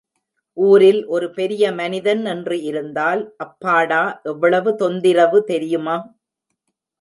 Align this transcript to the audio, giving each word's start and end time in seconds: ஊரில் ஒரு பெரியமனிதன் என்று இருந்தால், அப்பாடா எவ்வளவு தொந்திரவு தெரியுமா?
ஊரில் 0.57 1.01
ஒரு 1.07 1.27
பெரியமனிதன் 1.35 2.23
என்று 2.25 2.55
இருந்தால், 2.61 3.21
அப்பாடா 3.37 4.01
எவ்வளவு 4.23 4.73
தொந்திரவு 4.75 5.41
தெரியுமா? 5.43 5.97